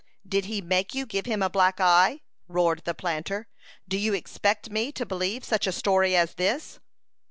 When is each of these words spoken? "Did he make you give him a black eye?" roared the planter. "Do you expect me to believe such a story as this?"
"Did 0.27 0.45
he 0.45 0.61
make 0.63 0.95
you 0.95 1.05
give 1.05 1.27
him 1.27 1.43
a 1.43 1.49
black 1.51 1.79
eye?" 1.79 2.21
roared 2.47 2.85
the 2.85 2.95
planter. 2.95 3.47
"Do 3.87 3.99
you 3.99 4.15
expect 4.15 4.71
me 4.71 4.91
to 4.93 5.05
believe 5.05 5.43
such 5.43 5.67
a 5.67 5.71
story 5.71 6.15
as 6.15 6.33
this?" 6.33 6.79